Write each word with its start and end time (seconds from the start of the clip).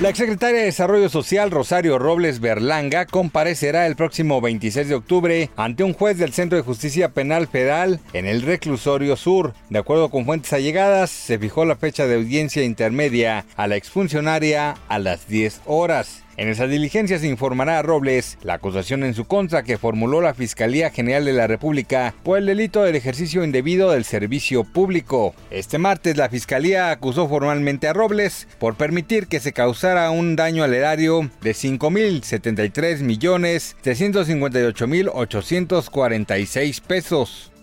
La 0.00 0.08
exsecretaria 0.08 0.58
de 0.58 0.66
Desarrollo 0.66 1.08
Social 1.08 1.52
Rosario 1.52 2.00
Robles 2.00 2.40
Berlanga 2.40 3.06
comparecerá 3.06 3.86
el 3.86 3.94
próximo 3.94 4.40
26 4.40 4.88
de 4.88 4.94
octubre 4.96 5.50
ante 5.56 5.84
un 5.84 5.94
juez 5.94 6.18
del 6.18 6.32
Centro 6.32 6.58
de 6.58 6.64
Justicia 6.64 7.10
Penal 7.10 7.46
Federal 7.46 8.00
en 8.12 8.26
el 8.26 8.42
Reclusorio 8.42 9.14
Sur. 9.14 9.54
De 9.70 9.78
acuerdo 9.78 10.10
con 10.10 10.24
fuentes 10.24 10.52
allegadas, 10.52 11.10
se 11.10 11.38
fijó 11.38 11.64
la 11.64 11.76
fecha 11.76 12.08
de 12.08 12.16
audiencia 12.16 12.64
intermedia 12.64 13.46
a 13.56 13.68
la 13.68 13.76
exfuncionaria 13.76 14.74
a 14.88 14.98
las 14.98 15.28
10 15.28 15.60
horas. 15.64 16.24
En 16.36 16.48
esa 16.48 16.66
diligencia 16.66 17.20
se 17.20 17.28
informará 17.28 17.78
a 17.78 17.82
Robles 17.82 18.38
la 18.42 18.54
acusación 18.54 19.04
en 19.04 19.14
su 19.14 19.26
contra 19.26 19.62
que 19.62 19.78
formuló 19.78 20.20
la 20.20 20.34
Fiscalía 20.34 20.90
General 20.90 21.24
de 21.24 21.32
la 21.32 21.46
República 21.46 22.12
por 22.24 22.38
el 22.38 22.46
delito 22.46 22.82
del 22.82 22.96
ejercicio 22.96 23.44
indebido 23.44 23.92
del 23.92 24.04
servicio 24.04 24.64
público. 24.64 25.32
Este 25.50 25.78
martes 25.78 26.16
la 26.16 26.28
Fiscalía 26.28 26.90
acusó 26.90 27.28
formalmente 27.28 27.86
a 27.86 27.92
Robles 27.92 28.48
por 28.58 28.74
permitir 28.74 29.28
que 29.28 29.38
se 29.38 29.52
causara 29.52 30.10
un 30.10 30.34
daño 30.34 30.64
al 30.64 30.74
erario 30.74 31.30
de 31.40 31.52
5.073 31.52 32.98
millones 33.00 33.76
358.846 33.84 36.82
pesos. 36.82 37.53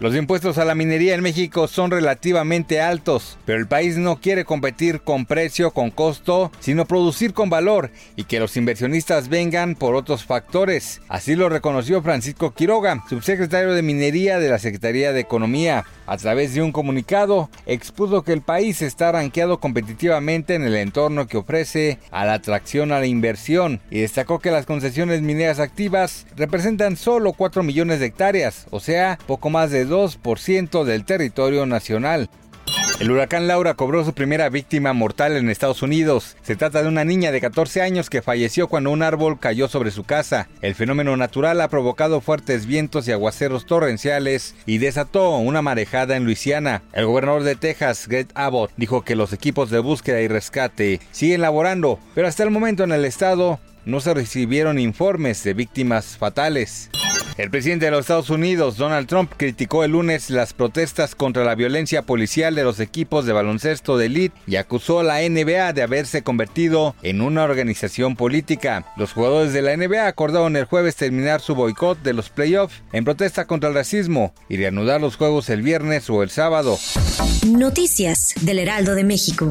Los 0.00 0.16
impuestos 0.16 0.58
a 0.58 0.64
la 0.64 0.74
minería 0.74 1.14
en 1.14 1.22
México 1.22 1.68
son 1.68 1.90
relativamente 1.90 2.80
altos, 2.80 3.38
pero 3.44 3.58
el 3.58 3.68
país 3.68 3.98
no 3.98 4.20
quiere 4.20 4.44
competir 4.44 5.00
con 5.02 5.26
precio, 5.26 5.70
con 5.70 5.90
costo, 5.90 6.50
sino 6.58 6.86
producir 6.86 7.34
con 7.34 7.50
valor 7.50 7.90
y 8.16 8.24
que 8.24 8.40
los 8.40 8.56
inversionistas 8.56 9.28
vengan 9.28 9.76
por 9.76 9.94
otros 9.94 10.24
factores. 10.24 11.00
Así 11.08 11.36
lo 11.36 11.48
reconoció 11.48 12.02
Francisco 12.02 12.52
Quiroga, 12.52 13.04
subsecretario 13.08 13.74
de 13.74 13.82
Minería 13.82 14.40
de 14.40 14.48
la 14.48 14.58
Secretaría 14.58 15.12
de 15.12 15.20
Economía. 15.20 15.84
A 16.04 16.16
través 16.16 16.52
de 16.52 16.62
un 16.62 16.72
comunicado, 16.72 17.48
expuso 17.64 18.22
que 18.22 18.32
el 18.32 18.42
país 18.42 18.82
está 18.82 19.12
ranqueado 19.12 19.60
competitivamente 19.60 20.56
en 20.56 20.64
el 20.64 20.74
entorno 20.74 21.28
que 21.28 21.36
ofrece 21.36 21.98
a 22.10 22.24
la 22.24 22.34
atracción 22.34 22.90
a 22.90 22.98
la 22.98 23.06
inversión 23.06 23.80
y 23.88 24.00
destacó 24.00 24.40
que 24.40 24.50
las 24.50 24.66
concesiones 24.66 25.22
mineras 25.22 25.60
activas 25.60 26.26
representan 26.36 26.96
solo 26.96 27.32
4 27.32 27.62
millones 27.62 28.00
de 28.00 28.06
hectáreas, 28.06 28.66
o 28.70 28.80
sea, 28.80 29.18
poco 29.26 29.48
más 29.48 29.70
de 29.70 29.84
2% 29.92 30.84
del 30.84 31.04
territorio 31.04 31.66
nacional. 31.66 32.30
El 33.00 33.10
huracán 33.10 33.48
Laura 33.48 33.74
cobró 33.74 34.04
su 34.04 34.14
primera 34.14 34.48
víctima 34.48 34.92
mortal 34.92 35.36
en 35.36 35.50
Estados 35.50 35.82
Unidos. 35.82 36.36
Se 36.42 36.54
trata 36.54 36.82
de 36.82 36.88
una 36.88 37.04
niña 37.04 37.32
de 37.32 37.40
14 37.40 37.82
años 37.82 38.08
que 38.08 38.22
falleció 38.22 38.68
cuando 38.68 38.90
un 38.90 39.02
árbol 39.02 39.40
cayó 39.40 39.66
sobre 39.66 39.90
su 39.90 40.04
casa. 40.04 40.48
El 40.60 40.76
fenómeno 40.76 41.16
natural 41.16 41.60
ha 41.60 41.68
provocado 41.68 42.20
fuertes 42.20 42.66
vientos 42.66 43.08
y 43.08 43.12
aguaceros 43.12 43.66
torrenciales 43.66 44.54
y 44.66 44.78
desató 44.78 45.36
una 45.38 45.62
marejada 45.62 46.16
en 46.16 46.24
Luisiana. 46.24 46.82
El 46.92 47.06
gobernador 47.06 47.42
de 47.42 47.56
Texas, 47.56 48.06
Greg 48.06 48.28
Abbott, 48.34 48.70
dijo 48.76 49.02
que 49.02 49.16
los 49.16 49.32
equipos 49.32 49.70
de 49.70 49.80
búsqueda 49.80 50.20
y 50.20 50.28
rescate 50.28 51.00
siguen 51.10 51.40
laborando, 51.40 51.98
pero 52.14 52.28
hasta 52.28 52.44
el 52.44 52.50
momento 52.50 52.84
en 52.84 52.92
el 52.92 53.04
estado 53.04 53.58
no 53.84 54.00
se 54.00 54.14
recibieron 54.14 54.78
informes 54.78 55.42
de 55.42 55.54
víctimas 55.54 56.16
fatales. 56.16 56.88
El 57.38 57.50
presidente 57.50 57.86
de 57.86 57.90
los 57.90 58.00
Estados 58.00 58.30
Unidos, 58.30 58.76
Donald 58.76 59.06
Trump, 59.06 59.32
criticó 59.36 59.84
el 59.84 59.92
lunes 59.92 60.28
las 60.28 60.52
protestas 60.52 61.14
contra 61.14 61.44
la 61.44 61.54
violencia 61.54 62.02
policial 62.02 62.54
de 62.54 62.62
los 62.62 62.78
equipos 62.78 63.24
de 63.24 63.32
baloncesto 63.32 63.96
de 63.96 64.06
elite 64.06 64.38
y 64.46 64.56
acusó 64.56 65.00
a 65.00 65.04
la 65.04 65.20
NBA 65.20 65.72
de 65.72 65.82
haberse 65.82 66.22
convertido 66.22 66.94
en 67.02 67.22
una 67.22 67.44
organización 67.44 68.16
política. 68.16 68.84
Los 68.96 69.12
jugadores 69.12 69.52
de 69.52 69.62
la 69.62 69.76
NBA 69.76 70.06
acordaron 70.06 70.56
el 70.56 70.66
jueves 70.66 70.96
terminar 70.96 71.40
su 71.40 71.54
boicot 71.54 72.02
de 72.02 72.12
los 72.12 72.28
playoffs 72.28 72.82
en 72.92 73.04
protesta 73.04 73.46
contra 73.46 73.70
el 73.70 73.74
racismo 73.74 74.34
y 74.48 74.58
reanudar 74.58 75.00
los 75.00 75.16
juegos 75.16 75.48
el 75.48 75.62
viernes 75.62 76.10
o 76.10 76.22
el 76.22 76.30
sábado. 76.30 76.78
Noticias 77.46 78.34
del 78.42 78.58
Heraldo 78.58 78.94
de 78.94 79.04
México. 79.04 79.50